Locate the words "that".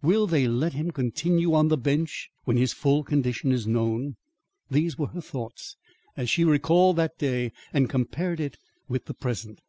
6.96-7.18